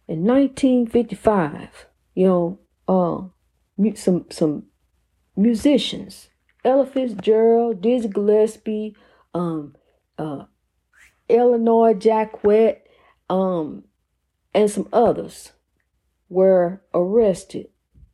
in 0.08 0.24
1955, 0.26 1.88
you 2.14 2.28
know, 2.28 2.60
uh, 2.88 3.94
some 3.96 4.26
some 4.30 4.64
musicians, 5.36 6.30
Ella 6.64 6.86
Fitzgerald, 6.86 7.82
Dizzy 7.82 8.08
Gillespie, 8.08 8.96
um, 9.34 9.76
uh, 10.18 10.46
Eleanor 11.30 11.94
Jacquet, 11.94 12.84
um, 13.30 13.84
and 14.54 14.70
some 14.70 14.88
others 14.94 15.54
were 16.30 16.82
arrested 16.94 17.70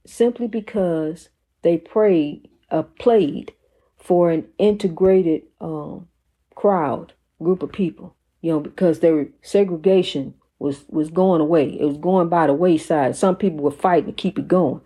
simply 0.05 0.47
because 0.47 1.29
they 1.61 1.77
prayed 1.77 2.48
uh, 2.71 2.83
played 2.83 3.53
for 3.97 4.31
an 4.31 4.47
integrated 4.57 5.43
um, 5.61 6.07
crowd, 6.55 7.13
group 7.41 7.63
of 7.63 7.71
people, 7.71 8.15
you 8.41 8.51
know, 8.51 8.59
because 8.59 8.99
their 8.99 9.27
segregation 9.41 10.33
was 10.59 10.83
was 10.89 11.09
going 11.09 11.41
away. 11.41 11.69
It 11.69 11.85
was 11.85 11.97
going 11.97 12.29
by 12.29 12.47
the 12.47 12.53
wayside. 12.53 13.15
Some 13.15 13.35
people 13.35 13.59
were 13.59 13.71
fighting 13.71 14.07
to 14.07 14.11
keep 14.11 14.37
it 14.37 14.47
going, 14.47 14.81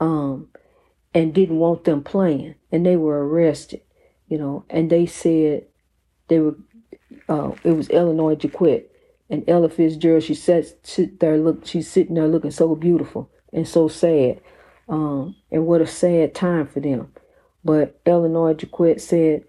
um, 0.00 0.48
and 1.14 1.34
didn't 1.34 1.58
want 1.58 1.84
them 1.84 2.02
playing, 2.02 2.54
and 2.72 2.84
they 2.84 2.96
were 2.96 3.26
arrested, 3.26 3.82
you 4.28 4.38
know. 4.38 4.64
And 4.70 4.90
they 4.90 5.06
said 5.06 5.66
they 6.28 6.40
were. 6.40 6.56
Uh, 7.28 7.52
it 7.64 7.72
was 7.72 7.90
Eleanor 7.90 8.34
Jacquet 8.34 8.86
and 9.28 9.44
Ella 9.48 9.68
Fitzgerald. 9.68 10.22
She 10.24 10.34
sat 10.34 10.74
sit 10.82 11.20
there, 11.20 11.38
look. 11.38 11.66
She's 11.66 11.88
sitting 11.88 12.14
there 12.14 12.28
looking 12.28 12.50
so 12.50 12.74
beautiful 12.74 13.30
and 13.52 13.68
so 13.68 13.88
sad. 13.88 14.40
Um, 14.90 15.36
and 15.52 15.66
what 15.66 15.80
a 15.80 15.86
sad 15.86 16.34
time 16.34 16.66
for 16.66 16.80
them. 16.80 17.12
But 17.64 17.98
Eleanor 18.04 18.54
Jacquet 18.54 19.00
said, 19.00 19.44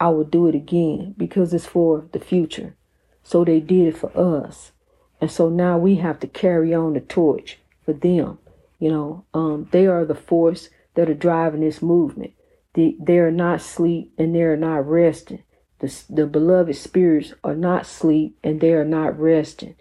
I 0.00 0.08
will 0.08 0.24
do 0.24 0.48
it 0.48 0.54
again 0.54 1.14
because 1.16 1.54
it's 1.54 1.64
for 1.64 2.06
the 2.12 2.18
future. 2.18 2.74
So 3.22 3.44
they 3.44 3.60
did 3.60 3.88
it 3.88 3.96
for 3.96 4.10
us. 4.16 4.72
And 5.20 5.30
so 5.30 5.48
now 5.48 5.78
we 5.78 5.96
have 5.96 6.20
to 6.20 6.26
carry 6.26 6.74
on 6.74 6.92
the 6.92 7.00
torch 7.00 7.58
for 7.84 7.92
them. 7.92 8.38
You 8.78 8.90
know, 8.90 9.24
um, 9.32 9.68
they 9.70 9.86
are 9.86 10.04
the 10.04 10.14
force 10.14 10.68
that 10.94 11.08
are 11.08 11.14
driving 11.14 11.60
this 11.60 11.80
movement. 11.80 12.32
They, 12.74 12.96
they 13.00 13.18
are 13.18 13.30
not 13.30 13.62
sleep 13.62 14.12
and 14.18 14.34
they 14.34 14.42
are 14.42 14.56
not 14.56 14.86
resting. 14.86 15.44
The, 15.78 16.02
the 16.10 16.26
beloved 16.26 16.76
spirits 16.76 17.32
are 17.44 17.54
not 17.54 17.86
sleep 17.86 18.36
and 18.42 18.60
they 18.60 18.72
are 18.72 18.84
not 18.84 19.18
resting. 19.18 19.76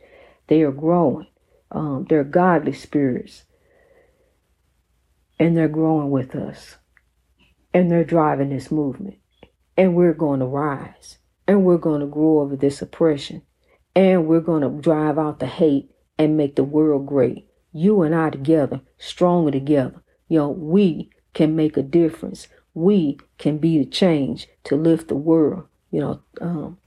They 0.47 0.61
are 0.61 0.71
growing. 0.71 1.27
Um, 1.71 2.05
they're 2.07 2.23
godly 2.23 2.73
spirits. 2.73 3.43
And 5.39 5.55
they're 5.55 5.67
growing 5.67 6.11
with 6.11 6.35
us 6.35 6.77
and 7.73 7.91
they're 7.91 8.05
driving 8.05 8.49
this 8.49 8.71
movement. 8.71 9.17
And 9.75 9.95
we're 9.95 10.13
going 10.13 10.39
to 10.39 10.45
rise 10.45 11.17
and 11.45 11.65
we're 11.65 11.77
going 11.77 11.99
to 11.99 12.07
grow 12.07 12.39
over 12.39 12.55
this 12.55 12.81
oppression 12.81 13.41
and 13.93 14.27
we're 14.27 14.39
going 14.39 14.61
to 14.61 14.81
drive 14.81 15.19
out 15.19 15.39
the 15.39 15.47
hate 15.47 15.91
and 16.17 16.37
make 16.37 16.55
the 16.55 16.63
world 16.63 17.05
great. 17.05 17.47
You 17.73 18.01
and 18.03 18.15
I 18.15 18.29
together, 18.29 18.79
stronger 18.97 19.51
together. 19.51 20.01
You 20.29 20.39
know, 20.39 20.49
we 20.49 21.09
can 21.33 21.55
make 21.55 21.75
a 21.75 21.83
difference. 21.83 22.47
We 22.73 23.19
can 23.37 23.57
be 23.57 23.77
the 23.79 23.85
change 23.85 24.47
to 24.63 24.77
lift 24.77 25.09
the 25.09 25.15
world, 25.15 25.67
you 25.91 25.99
know, 25.99 26.21
um, 26.39 26.77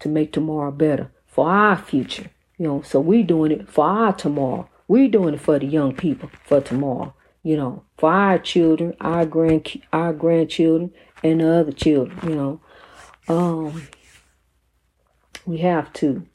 to 0.00 0.10
make 0.10 0.32
tomorrow 0.32 0.70
better 0.70 1.10
for 1.26 1.48
our 1.48 1.78
future. 1.78 2.30
You 2.58 2.66
know, 2.66 2.82
so 2.82 3.00
we're 3.00 3.24
doing 3.24 3.50
it 3.50 3.68
for 3.68 3.86
our 3.86 4.12
tomorrow. 4.12 4.68
We're 4.88 5.08
doing 5.08 5.34
it 5.34 5.40
for 5.40 5.58
the 5.58 5.66
young 5.66 5.94
people 5.94 6.30
for 6.44 6.60
tomorrow 6.60 7.14
you 7.44 7.56
know, 7.56 7.84
for 7.98 8.10
our 8.10 8.38
children, 8.38 8.94
our 9.00 9.24
grand 9.24 9.80
our 9.92 10.12
grandchildren, 10.12 10.92
and 11.22 11.40
the 11.40 11.48
other 11.48 11.72
children, 11.72 12.18
you 12.28 12.34
know. 12.34 12.60
Um, 13.28 13.86
we 15.46 15.58
have 15.58 15.92
to. 15.94 16.26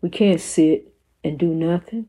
We 0.00 0.08
can't 0.08 0.40
sit 0.40 0.94
and 1.22 1.38
do 1.38 1.54
nothing. 1.54 2.08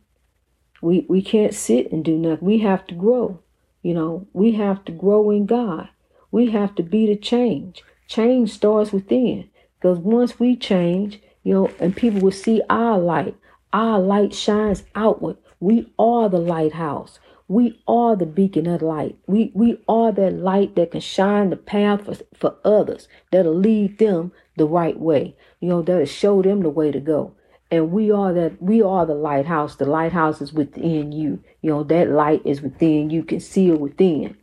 We 0.82 1.06
we 1.10 1.22
can't 1.22 1.54
sit 1.54 1.92
and 1.92 2.04
do 2.04 2.18
nothing. 2.18 2.48
We 2.48 2.60
have 2.60 2.88
to 2.88 2.96
grow. 2.96 3.42
You 3.84 3.94
know, 3.94 4.28
we 4.34 4.54
have 4.54 4.86
to 4.86 4.92
grow 4.92 5.32
in 5.32 5.46
God. 5.46 5.90
We 6.32 6.52
have 6.52 6.76
to 6.76 6.84
be 6.84 7.08
the 7.08 7.16
change. 7.18 7.84
Change 8.08 8.52
starts 8.52 8.92
within. 8.92 9.50
Because 9.80 10.00
once 10.00 10.40
we 10.40 10.56
change, 10.56 11.20
you 11.44 11.54
know, 11.54 11.72
and 11.80 11.96
people 11.96 12.22
will 12.22 12.32
see 12.32 12.62
our 12.70 12.98
light, 12.98 13.36
our 13.72 14.00
light 14.00 14.34
shines 14.34 14.84
outward. 14.96 15.38
We 15.60 15.92
are 16.00 16.30
the 16.30 16.40
lighthouse. 16.40 17.20
We 17.48 17.82
are 17.88 18.16
the 18.16 18.28
beacon 18.28 18.68
of 18.68 18.82
light. 18.82 19.18
We 19.26 19.52
we 19.56 19.82
are 19.88 20.12
that 20.12 20.34
light 20.34 20.76
that 20.76 20.92
can 20.92 21.02
shine 21.02 21.50
the 21.50 21.58
path 21.58 22.06
for, 22.06 22.16
for 22.36 22.56
others, 22.64 23.08
that'll 23.32 23.56
lead 23.56 23.98
them 23.98 24.32
the 24.56 24.68
right 24.68 24.98
way. 24.98 25.36
You 25.60 25.70
know, 25.70 25.82
that'll 25.82 26.06
show 26.06 26.42
them 26.42 26.62
the 26.62 26.70
way 26.70 26.92
to 26.92 27.00
go. 27.00 27.34
And 27.72 27.92
we 27.92 28.12
are 28.12 28.34
that 28.34 28.62
we 28.62 28.82
are 28.82 29.06
the 29.06 29.16
lighthouse. 29.16 29.76
The 29.76 29.86
lighthouse 29.86 30.42
is 30.42 30.54
within 30.54 31.12
you. 31.12 31.44
You 31.62 31.72
know, 31.72 31.84
that 31.84 32.10
light 32.10 32.42
is 32.46 32.62
within 32.62 33.10
you, 33.10 33.24
can 33.24 33.40
see 33.40 33.70
it 33.70 33.80
within. 33.80 34.38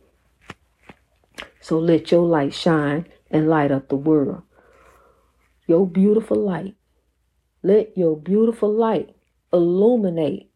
So 1.61 1.79
let 1.79 2.11
your 2.11 2.25
light 2.25 2.53
shine 2.53 3.07
and 3.31 3.49
light 3.49 3.71
up 3.71 3.89
the 3.89 3.95
world. 3.95 4.43
Your 5.65 5.87
beautiful 5.87 6.37
light. 6.37 6.75
Let 7.63 7.97
your 7.97 8.15
beautiful 8.15 8.73
light 8.73 9.15
illuminate 9.51 10.46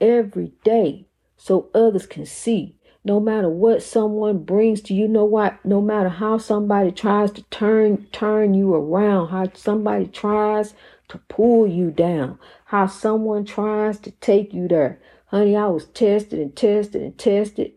every 0.00 0.52
day 0.64 1.06
so 1.36 1.68
others 1.74 2.06
can 2.06 2.26
see. 2.26 2.74
No 3.04 3.20
matter 3.20 3.48
what 3.48 3.82
someone 3.82 4.38
brings 4.44 4.80
to 4.82 4.94
you, 4.94 5.08
know 5.08 5.24
what? 5.24 5.64
No 5.64 5.80
matter 5.80 6.08
how 6.08 6.36
somebody 6.36 6.90
tries 6.90 7.30
to 7.32 7.42
turn 7.44 8.06
turn 8.12 8.54
you 8.54 8.74
around, 8.74 9.28
how 9.28 9.50
somebody 9.54 10.06
tries 10.06 10.74
to 11.08 11.18
pull 11.28 11.66
you 11.66 11.90
down, 11.90 12.38
how 12.66 12.86
someone 12.86 13.44
tries 13.44 13.98
to 14.00 14.10
take 14.10 14.52
you 14.52 14.68
there. 14.68 15.00
Honey, 15.26 15.56
I 15.56 15.68
was 15.68 15.86
tested 15.86 16.38
and 16.38 16.54
tested 16.54 17.02
and 17.02 17.16
tested, 17.16 17.72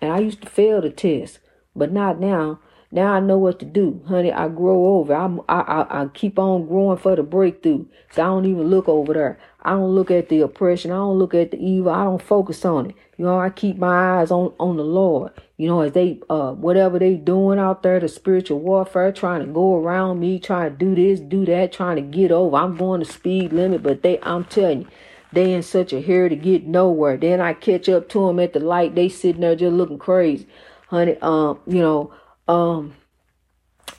and 0.00 0.12
I 0.12 0.20
used 0.20 0.42
to 0.42 0.48
fail 0.48 0.80
the 0.80 0.90
test, 0.90 1.40
but 1.74 1.92
not 1.92 2.20
now. 2.20 2.60
Now 2.92 3.12
I 3.12 3.20
know 3.20 3.38
what 3.38 3.60
to 3.60 3.64
do, 3.64 4.02
honey. 4.08 4.32
I 4.32 4.48
grow 4.48 4.96
over. 4.96 5.14
I'm, 5.14 5.40
I, 5.48 5.86
I 5.88 6.06
keep 6.12 6.40
on 6.40 6.66
growing 6.66 6.98
for 6.98 7.14
the 7.14 7.22
breakthrough. 7.22 7.86
So 8.10 8.22
I 8.22 8.26
don't 8.26 8.46
even 8.46 8.66
look 8.66 8.88
over 8.88 9.14
there. 9.14 9.38
I 9.62 9.70
don't 9.70 9.94
look 9.94 10.10
at 10.10 10.28
the 10.28 10.40
oppression. 10.40 10.90
I 10.90 10.96
don't 10.96 11.18
look 11.18 11.32
at 11.32 11.52
the 11.52 11.64
evil. 11.64 11.92
I 11.92 12.04
don't 12.04 12.20
focus 12.20 12.64
on 12.64 12.90
it. 12.90 12.96
You 13.16 13.26
know, 13.26 13.38
I 13.38 13.50
keep 13.50 13.76
my 13.76 14.20
eyes 14.20 14.30
on 14.32 14.54
on 14.58 14.76
the 14.76 14.82
Lord. 14.82 15.32
You 15.56 15.68
know, 15.68 15.82
as 15.82 15.92
they 15.92 16.20
uh 16.28 16.52
whatever 16.52 16.98
they 16.98 17.14
doing 17.14 17.58
out 17.60 17.82
there, 17.82 18.00
the 18.00 18.08
spiritual 18.08 18.58
warfare, 18.58 19.12
trying 19.12 19.46
to 19.46 19.52
go 19.52 19.76
around 19.76 20.18
me, 20.18 20.40
trying 20.40 20.72
to 20.72 20.76
do 20.76 20.94
this, 20.94 21.20
do 21.20 21.44
that, 21.44 21.72
trying 21.72 21.96
to 21.96 22.02
get 22.02 22.32
over. 22.32 22.56
I'm 22.56 22.76
going 22.76 23.00
the 23.00 23.06
speed 23.06 23.52
limit, 23.52 23.82
but 23.82 24.02
they, 24.02 24.18
I'm 24.22 24.44
telling 24.46 24.80
you, 24.80 24.88
they 25.32 25.52
in 25.52 25.62
such 25.62 25.92
a 25.92 26.00
hurry 26.00 26.30
to 26.30 26.36
get 26.36 26.66
nowhere. 26.66 27.16
Then 27.16 27.40
I 27.40 27.52
catch 27.52 27.88
up 27.88 28.08
to 28.10 28.26
them 28.26 28.40
at 28.40 28.52
the 28.54 28.60
light. 28.60 28.94
They 28.94 29.08
sitting 29.08 29.42
there 29.42 29.54
just 29.54 29.74
looking 29.74 29.98
crazy, 29.98 30.48
honey. 30.88 31.16
Um, 31.20 31.60
you 31.66 31.82
know, 31.82 32.12
um, 32.50 32.96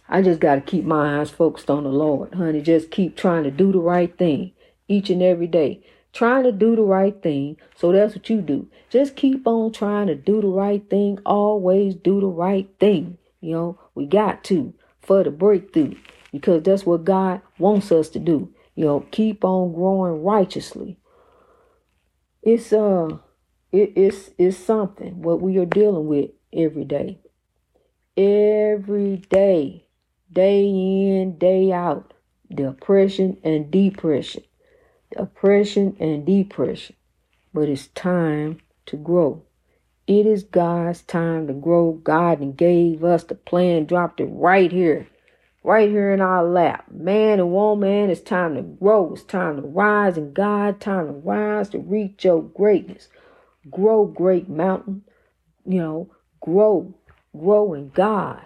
I 0.10 0.22
just 0.22 0.42
got 0.42 0.56
to 0.56 0.62
keep 0.62 0.84
my 0.84 1.20
eyes 1.20 1.30
focused 1.30 1.70
on 1.70 1.84
the 1.84 1.90
Lord, 1.90 2.34
honey. 2.34 2.62
Just 2.62 2.92
keep 2.92 3.16
trying 3.16 3.44
to 3.44 3.52
do 3.52 3.72
the 3.72 3.80
right 3.80 4.16
thing 4.18 4.52
each 4.90 5.10
and 5.10 5.24
every 5.24 5.48
day. 5.48 5.82
Trying 6.12 6.44
to 6.44 6.52
do 6.52 6.76
the 6.76 6.82
right 6.82 7.22
thing. 7.24 7.56
So 7.78 7.94
that's 7.94 8.14
what 8.14 8.30
you 8.30 8.42
do. 8.42 8.68
Just 8.90 9.16
keep 9.16 9.48
on 9.48 9.72
trying 9.72 10.08
to 10.08 10.16
do 10.16 10.42
the 10.42 10.50
right 10.50 10.88
thing. 10.90 11.20
Always 11.26 11.96
do 11.96 12.20
the 12.20 12.28
right 12.28 12.70
thing. 12.78 13.18
You 13.40 13.54
know, 13.54 13.80
we 13.96 14.06
got 14.06 14.44
to 14.46 14.74
for 15.02 15.24
the 15.24 15.32
breakthrough 15.32 15.96
because 16.34 16.64
that's 16.64 16.86
what 16.86 17.06
God 17.06 17.42
wants 17.58 17.90
us 17.94 18.10
to 18.10 18.20
do. 18.20 18.54
You 18.76 18.86
know, 18.86 19.06
keep 19.12 19.46
on 19.46 19.74
growing 19.74 20.24
righteously. 20.24 20.98
It's 22.44 22.74
uh 22.74 23.20
it, 23.72 23.94
it's 23.96 24.32
it's 24.38 24.58
something 24.58 25.22
what 25.22 25.42
we 25.42 25.58
are 25.58 25.66
dealing 25.66 26.08
with 26.08 26.32
every 26.52 26.84
day 26.84 27.21
every 28.18 29.18
day, 29.30 29.86
day 30.32 30.66
in, 30.66 31.38
day 31.38 31.72
out, 31.72 32.14
the 32.50 32.70
oppression 32.70 33.38
and 33.44 33.72
depression, 33.72 34.44
the 35.12 35.22
oppression 35.24 35.96
and 36.00 36.26
depression. 36.26 36.96
But 37.54 37.70
it's 37.70 37.88
time 37.88 38.60
to 38.88 38.98
grow. 38.98 39.44
It 40.08 40.26
is 40.26 40.44
God's 40.44 41.02
time 41.04 41.48
to 41.48 41.54
grow. 41.54 41.94
God 41.94 42.58
gave 42.58 43.04
us 43.04 43.24
the 43.24 43.36
plan, 43.36 43.86
dropped 43.86 44.20
it 44.20 44.26
right 44.26 44.72
here, 44.72 45.08
right 45.64 45.90
here 45.90 46.12
in 46.12 46.22
our 46.22 46.44
lap. 46.44 46.86
Man 46.92 47.40
and 47.40 47.52
woman, 47.52 48.10
it's 48.10 48.22
time 48.22 48.56
to 48.56 48.62
grow. 48.62 49.14
It's 49.14 49.24
time 49.24 49.58
to 49.58 49.62
rise 49.62 50.18
in 50.18 50.34
God, 50.34 50.82
time 50.82 51.08
to 51.08 51.14
rise 51.14 51.70
to 51.70 51.80
reach 51.80 52.26
your 52.26 52.42
greatness. 52.42 53.08
Grow, 53.70 54.06
great 54.06 54.50
mountain. 54.50 55.04
You 55.66 55.80
know, 55.80 56.12
grow, 56.42 56.94
grow 57.38 57.74
in 57.74 57.90
God. 57.90 58.46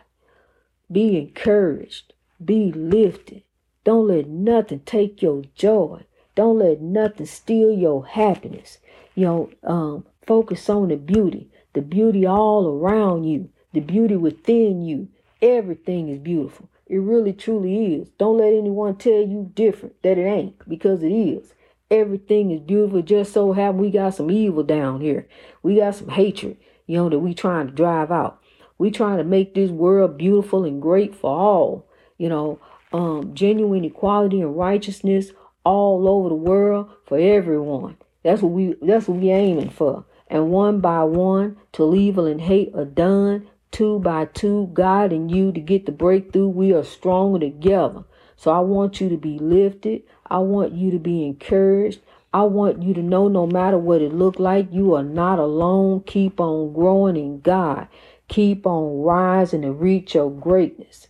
Be 0.91 1.17
encouraged. 1.17 2.13
Be 2.43 2.71
lifted. 2.71 3.43
Don't 3.83 4.07
let 4.07 4.27
nothing 4.27 4.81
take 4.81 5.21
your 5.21 5.43
joy. 5.55 6.03
Don't 6.35 6.59
let 6.59 6.81
nothing 6.81 7.25
steal 7.25 7.71
your 7.71 8.05
happiness. 8.05 8.79
You 9.15 9.25
know, 9.25 9.49
um, 9.63 10.05
focus 10.25 10.69
on 10.69 10.89
the 10.89 10.97
beauty, 10.97 11.49
the 11.73 11.81
beauty 11.81 12.25
all 12.25 12.67
around 12.67 13.23
you, 13.23 13.49
the 13.73 13.79
beauty 13.79 14.15
within 14.15 14.81
you. 14.81 15.07
Everything 15.41 16.09
is 16.09 16.19
beautiful. 16.19 16.69
It 16.87 16.97
really 16.97 17.33
truly 17.33 17.95
is. 17.95 18.09
Don't 18.17 18.37
let 18.37 18.53
anyone 18.53 18.95
tell 18.97 19.21
you 19.21 19.51
different 19.55 20.01
that 20.03 20.17
it 20.17 20.25
ain't 20.25 20.67
because 20.69 21.03
it 21.03 21.11
is. 21.11 21.53
Everything 21.89 22.51
is 22.51 22.61
beautiful. 22.61 23.01
Just 23.01 23.33
so 23.33 23.53
happen 23.53 23.79
we 23.79 23.91
got 23.91 24.15
some 24.15 24.29
evil 24.29 24.63
down 24.63 25.01
here. 25.01 25.27
We 25.63 25.77
got 25.77 25.95
some 25.95 26.09
hatred, 26.09 26.57
you 26.87 26.97
know, 26.97 27.09
that 27.09 27.19
we 27.19 27.33
trying 27.33 27.67
to 27.67 27.73
drive 27.73 28.11
out. 28.11 28.41
We 28.77 28.91
trying 28.91 29.17
to 29.17 29.23
make 29.23 29.53
this 29.53 29.71
world 29.71 30.17
beautiful 30.17 30.65
and 30.65 30.81
great 30.81 31.15
for 31.15 31.29
all. 31.29 31.87
You 32.17 32.29
know, 32.29 32.59
um, 32.91 33.33
genuine 33.33 33.83
equality 33.83 34.41
and 34.41 34.57
righteousness 34.57 35.31
all 35.63 36.07
over 36.07 36.29
the 36.29 36.35
world 36.35 36.89
for 37.05 37.17
everyone. 37.17 37.97
That's 38.23 38.41
what 38.41 38.51
we 38.51 38.75
that's 38.81 39.07
what 39.07 39.19
we 39.19 39.29
aiming 39.31 39.69
for. 39.69 40.05
And 40.27 40.49
one 40.49 40.79
by 40.79 41.03
one, 41.03 41.57
till 41.71 41.95
evil 41.95 42.25
and 42.25 42.41
hate 42.41 42.73
are 42.73 42.85
done. 42.85 43.47
Two 43.71 43.99
by 43.99 44.25
two, 44.25 44.69
God 44.73 45.11
and 45.11 45.29
you 45.29 45.51
to 45.51 45.59
get 45.59 45.85
the 45.85 45.91
breakthrough. 45.91 46.47
We 46.47 46.73
are 46.73 46.83
stronger 46.83 47.39
together. 47.39 48.05
So 48.37 48.51
I 48.51 48.59
want 48.59 49.01
you 49.01 49.09
to 49.09 49.17
be 49.17 49.37
lifted. 49.37 50.03
I 50.27 50.39
want 50.39 50.73
you 50.73 50.91
to 50.91 50.99
be 50.99 51.25
encouraged. 51.25 51.99
I 52.33 52.43
want 52.43 52.83
you 52.83 52.93
to 52.93 53.01
know 53.01 53.27
no 53.27 53.47
matter 53.47 53.77
what 53.77 54.01
it 54.01 54.13
look 54.13 54.39
like, 54.39 54.67
you 54.71 54.93
are 54.95 55.03
not 55.03 55.39
alone. 55.39 56.03
Keep 56.05 56.39
on 56.39 56.73
growing 56.73 57.15
in 57.15 57.39
God. 57.39 57.87
Keep 58.27 58.65
on 58.65 59.01
rising 59.01 59.63
and 59.63 59.79
reach 59.79 60.15
your 60.15 60.31
greatness. 60.31 61.07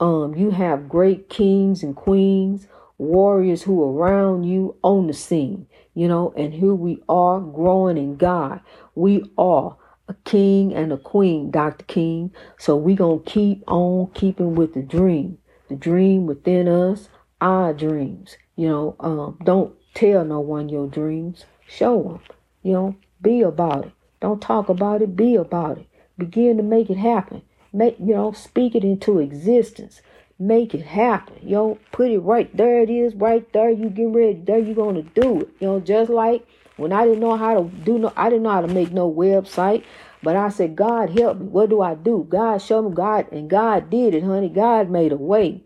Um, 0.00 0.34
you 0.34 0.50
have 0.50 0.88
great 0.88 1.28
kings 1.28 1.82
and 1.82 1.96
queens 1.96 2.66
warriors 2.98 3.62
who 3.62 3.82
are 3.82 3.92
around 3.92 4.44
you 4.44 4.76
on 4.82 5.06
the 5.06 5.14
scene, 5.14 5.66
you 5.94 6.08
know, 6.08 6.34
and 6.36 6.52
here 6.52 6.74
we 6.74 7.00
are 7.08 7.40
growing 7.40 7.96
in 7.96 8.16
God. 8.16 8.60
We 8.94 9.24
are 9.38 9.76
a 10.08 10.14
king 10.24 10.74
and 10.74 10.92
a 10.92 10.98
queen, 10.98 11.50
Dr. 11.50 11.84
King. 11.84 12.32
So 12.58 12.76
we 12.76 12.96
to 12.96 13.22
keep 13.24 13.62
on 13.68 14.10
keeping 14.14 14.56
with 14.56 14.74
the 14.74 14.82
dream, 14.82 15.38
the 15.68 15.76
dream 15.76 16.26
within 16.26 16.66
us, 16.66 17.08
our 17.40 17.72
dreams. 17.72 18.36
You 18.56 18.68
know, 18.68 18.96
um, 19.00 19.38
don't 19.44 19.74
tell 19.94 20.24
no 20.24 20.40
one 20.40 20.68
your 20.68 20.88
dreams. 20.88 21.44
Show 21.66 22.02
them, 22.02 22.20
you 22.62 22.72
know, 22.72 22.96
be 23.22 23.42
about 23.42 23.86
it. 23.86 23.92
Don't 24.20 24.42
talk 24.42 24.68
about 24.68 25.02
it, 25.02 25.14
be 25.14 25.36
about 25.36 25.78
it. 25.78 25.86
Begin 26.18 26.56
to 26.56 26.62
make 26.62 26.90
it 26.90 26.96
happen. 26.96 27.42
Make, 27.72 27.98
you 27.98 28.14
know, 28.14 28.32
speak 28.32 28.74
it 28.74 28.84
into 28.84 29.20
existence. 29.20 30.02
Make 30.38 30.74
it 30.74 30.82
happen. 30.82 31.36
Yo, 31.46 31.78
put 31.92 32.10
it 32.10 32.18
right 32.18 32.54
there. 32.56 32.80
It 32.80 32.90
is 32.90 33.14
right 33.14 33.50
there. 33.52 33.70
You 33.70 33.88
get 33.90 34.08
ready. 34.08 34.34
There 34.34 34.58
you 34.58 34.74
gonna 34.74 35.02
do 35.02 35.40
it. 35.40 35.48
You 35.60 35.66
know, 35.66 35.80
just 35.80 36.10
like 36.10 36.46
when 36.76 36.92
I 36.92 37.04
didn't 37.04 37.20
know 37.20 37.36
how 37.36 37.54
to 37.54 37.64
do 37.68 37.98
no, 37.98 38.12
I 38.16 38.30
didn't 38.30 38.44
know 38.44 38.50
how 38.50 38.60
to 38.60 38.68
make 38.68 38.92
no 38.92 39.10
website. 39.10 39.84
But 40.22 40.36
I 40.36 40.48
said, 40.48 40.74
God 40.74 41.10
help 41.10 41.38
me. 41.38 41.46
What 41.46 41.70
do 41.70 41.80
I 41.80 41.94
do? 41.94 42.26
God 42.28 42.58
show 42.58 42.82
me 42.82 42.94
God, 42.94 43.30
and 43.30 43.48
God 43.48 43.88
did 43.90 44.14
it, 44.14 44.24
honey. 44.24 44.48
God 44.48 44.90
made 44.90 45.12
a 45.12 45.16
way. 45.16 45.62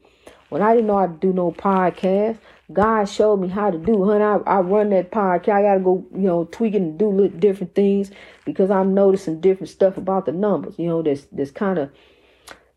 When 0.50 0.60
I 0.60 0.74
didn't 0.74 0.88
know 0.88 0.98
how 0.98 1.06
to 1.06 1.14
do 1.14 1.32
no 1.32 1.52
podcast, 1.52 2.38
God 2.72 3.04
showed 3.04 3.38
me 3.38 3.48
how 3.48 3.70
to 3.70 3.78
do, 3.78 4.04
honey. 4.04 4.24
I, 4.24 4.36
I 4.46 4.60
run 4.60 4.90
that 4.90 5.10
podcast. 5.10 5.48
I 5.48 5.62
gotta 5.62 5.80
go, 5.80 6.06
you 6.12 6.20
know, 6.20 6.44
tweak 6.44 6.74
it 6.74 6.82
and 6.82 6.98
do 6.98 7.08
little 7.08 7.38
different 7.38 7.74
things 7.74 8.10
because 8.44 8.70
I'm 8.70 8.94
noticing 8.94 9.40
different 9.40 9.70
stuff 9.70 9.96
about 9.96 10.26
the 10.26 10.32
numbers. 10.32 10.78
You 10.78 10.88
know, 10.88 11.02
that's 11.02 11.26
that's 11.32 11.50
kind 11.50 11.78
of 11.78 11.90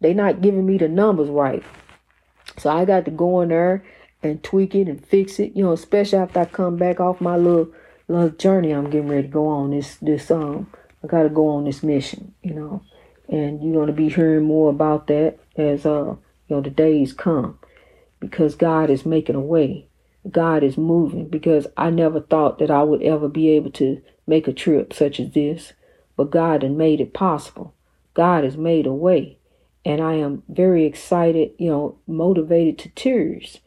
they 0.01 0.13
not 0.13 0.41
giving 0.41 0.65
me 0.65 0.77
the 0.77 0.87
numbers 0.87 1.29
right. 1.29 1.63
So 2.57 2.69
I 2.69 2.85
got 2.85 3.05
to 3.05 3.11
go 3.11 3.41
in 3.41 3.49
there 3.49 3.83
and 4.23 4.43
tweak 4.43 4.75
it 4.75 4.87
and 4.87 5.05
fix 5.05 5.39
it, 5.39 5.55
you 5.55 5.63
know, 5.63 5.71
especially 5.73 6.19
after 6.19 6.39
I 6.39 6.45
come 6.45 6.77
back 6.77 6.99
off 6.99 7.21
my 7.21 7.37
little 7.37 7.71
little 8.07 8.29
journey 8.29 8.71
I'm 8.71 8.89
getting 8.89 9.07
ready 9.07 9.23
to 9.23 9.27
go 9.27 9.47
on 9.47 9.71
this 9.71 9.95
this 9.95 10.29
um 10.31 10.71
I 11.03 11.07
gotta 11.07 11.29
go 11.29 11.49
on 11.49 11.65
this 11.65 11.83
mission, 11.83 12.33
you 12.41 12.53
know. 12.53 12.81
And 13.29 13.63
you're 13.63 13.79
gonna 13.79 13.93
be 13.93 14.09
hearing 14.09 14.43
more 14.43 14.69
about 14.69 15.07
that 15.07 15.37
as 15.57 15.85
uh 15.85 16.15
you 16.47 16.55
know 16.55 16.61
the 16.61 16.69
days 16.69 17.13
come. 17.13 17.59
Because 18.19 18.55
God 18.55 18.89
is 18.89 19.05
making 19.05 19.35
a 19.35 19.41
way. 19.41 19.84
God 20.29 20.63
is 20.63 20.77
moving 20.77 21.27
because 21.27 21.67
I 21.77 21.89
never 21.89 22.19
thought 22.19 22.59
that 22.59 22.71
I 22.71 22.83
would 22.83 23.03
ever 23.03 23.27
be 23.27 23.49
able 23.49 23.71
to 23.71 24.01
make 24.25 24.47
a 24.47 24.53
trip 24.53 24.93
such 24.93 25.19
as 25.19 25.31
this. 25.31 25.73
But 26.17 26.31
God 26.31 26.63
had 26.63 26.71
made 26.71 27.01
it 27.01 27.13
possible. 27.13 27.73
God 28.13 28.43
has 28.43 28.57
made 28.57 28.85
a 28.87 28.93
way 28.93 29.37
and 29.85 30.01
I 30.01 30.13
am 30.13 30.41
very 30.49 30.85
excited, 30.85 31.51
you 31.59 31.69
know, 31.69 31.99
motivated 32.07 32.79
to 32.79 32.89
tears, 32.89 33.59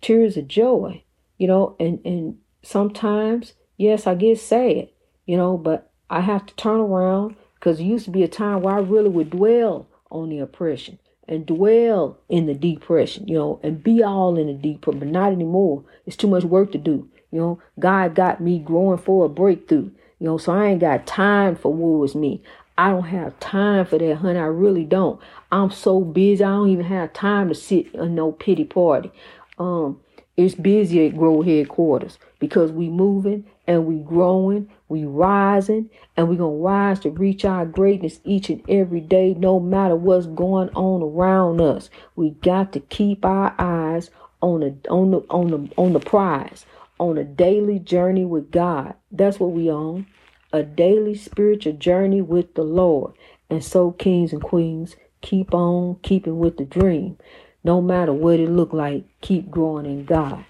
tears 0.00 0.36
of 0.36 0.48
joy, 0.48 1.04
you 1.38 1.46
know, 1.46 1.76
and, 1.78 2.00
and 2.04 2.38
sometimes, 2.62 3.52
yes, 3.76 4.06
I 4.06 4.16
get 4.16 4.40
sad, 4.40 4.88
you 5.24 5.36
know, 5.36 5.56
but 5.56 5.90
I 6.10 6.20
have 6.20 6.44
to 6.46 6.56
turn 6.56 6.80
around 6.80 7.36
because 7.54 7.78
it 7.78 7.84
used 7.84 8.06
to 8.06 8.10
be 8.10 8.24
a 8.24 8.28
time 8.28 8.62
where 8.62 8.74
I 8.74 8.80
really 8.80 9.08
would 9.08 9.30
dwell 9.30 9.86
on 10.10 10.30
the 10.30 10.40
oppression 10.40 10.98
and 11.28 11.46
dwell 11.46 12.18
in 12.28 12.46
the 12.46 12.54
depression, 12.54 13.26
you 13.28 13.34
know, 13.34 13.60
and 13.62 13.82
be 13.82 14.02
all 14.02 14.36
in 14.36 14.48
the 14.48 14.54
depression, 14.54 15.00
but 15.00 15.08
not 15.08 15.32
anymore. 15.32 15.84
It's 16.06 16.16
too 16.16 16.28
much 16.28 16.44
work 16.44 16.72
to 16.72 16.78
do. 16.78 17.08
You 17.30 17.40
know, 17.40 17.62
God 17.78 18.14
got 18.14 18.40
me 18.40 18.58
growing 18.58 18.98
for 18.98 19.24
a 19.24 19.28
breakthrough. 19.28 19.90
You 20.18 20.26
know, 20.26 20.38
so 20.38 20.52
I 20.52 20.66
ain't 20.66 20.80
got 20.80 21.06
time 21.06 21.56
for 21.56 21.72
what 21.72 21.98
was 22.00 22.14
me. 22.14 22.42
I 22.78 22.90
don't 22.90 23.04
have 23.04 23.38
time 23.40 23.86
for 23.86 23.98
that, 23.98 24.16
honey. 24.16 24.38
I 24.38 24.44
really 24.44 24.84
don't. 24.84 25.20
I'm 25.50 25.70
so 25.70 26.00
busy. 26.00 26.42
I 26.44 26.50
don't 26.50 26.70
even 26.70 26.86
have 26.86 27.12
time 27.12 27.48
to 27.48 27.54
sit 27.54 27.94
in 27.94 28.14
no 28.14 28.32
pity 28.32 28.64
party. 28.64 29.10
Um, 29.58 30.00
it's 30.36 30.54
busy 30.54 31.06
at 31.06 31.16
Grow 31.16 31.42
headquarters 31.42 32.18
because 32.38 32.72
we 32.72 32.88
moving 32.88 33.44
and 33.66 33.86
we 33.86 33.96
growing, 33.96 34.68
we 34.88 35.04
rising, 35.04 35.90
and 36.16 36.28
we 36.28 36.36
gonna 36.36 36.50
rise 36.50 37.00
to 37.00 37.10
reach 37.10 37.44
our 37.44 37.64
greatness 37.64 38.20
each 38.24 38.50
and 38.50 38.62
every 38.68 39.00
day, 39.00 39.34
no 39.34 39.60
matter 39.60 39.96
what's 39.96 40.26
going 40.26 40.70
on 40.70 41.02
around 41.02 41.60
us. 41.60 41.90
We 42.16 42.30
got 42.30 42.72
to 42.72 42.80
keep 42.80 43.24
our 43.24 43.54
eyes 43.58 44.10
on 44.40 44.60
the 44.60 44.76
on 44.90 45.10
the 45.12 45.20
on 45.30 45.48
the 45.48 45.70
on 45.76 45.92
the 45.92 46.00
prize, 46.00 46.66
on 46.98 47.18
a 47.18 47.24
daily 47.24 47.78
journey 47.78 48.24
with 48.24 48.50
God. 48.50 48.94
That's 49.10 49.38
what 49.38 49.52
we 49.52 49.70
on. 49.70 50.06
A 50.52 50.62
daily 50.62 51.14
spiritual 51.14 51.72
journey 51.74 52.20
with 52.20 52.54
the 52.54 52.62
Lord. 52.64 53.14
And 53.48 53.64
so, 53.64 53.92
kings 53.92 54.32
and 54.32 54.42
queens, 54.42 54.96
Keep 55.22 55.54
on 55.54 55.96
keeping 56.02 56.38
with 56.40 56.56
the 56.56 56.64
dream. 56.64 57.16
No 57.64 57.80
matter 57.80 58.12
what 58.12 58.40
it 58.40 58.50
look 58.50 58.72
like, 58.72 59.04
keep 59.20 59.50
growing 59.50 59.86
in 59.86 60.04
God. 60.04 60.44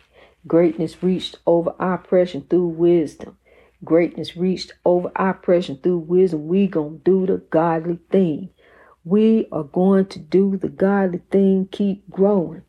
Greatness 0.46 1.02
reached 1.02 1.38
over 1.46 1.74
oppression 1.78 2.46
through 2.50 2.68
wisdom. 2.68 3.38
Greatness 3.84 4.36
reached 4.36 4.72
over 4.84 5.12
oppression 5.16 5.76
through 5.76 5.98
wisdom. 5.98 6.48
We 6.48 6.66
gonna 6.66 6.98
do 7.04 7.26
the 7.26 7.38
godly 7.38 7.98
thing. 8.10 8.50
We 9.04 9.46
are 9.52 9.64
going 9.64 10.06
to 10.06 10.18
do 10.18 10.56
the 10.56 10.68
godly 10.68 11.22
thing. 11.30 11.68
Keep 11.70 12.10
growing, 12.10 12.62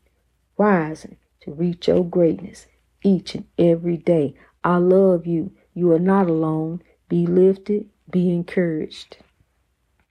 rising 0.58 1.18
to 1.42 1.52
reach 1.52 1.88
your 1.88 2.06
greatness 2.06 2.68
each 3.04 3.36
and 3.36 3.46
every 3.58 3.98
day. 3.98 4.36
I 4.64 4.78
love 4.78 5.26
you. 5.28 5.52
You 5.74 5.92
are 5.94 6.00
not 6.00 6.30
alone. 6.30 6.82
Be 7.10 7.26
lifted. 7.26 7.90
Be 8.10 8.32
encouraged. 8.32 9.18